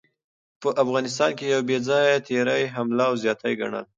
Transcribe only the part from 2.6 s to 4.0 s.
حمله او زياتے ګڼلو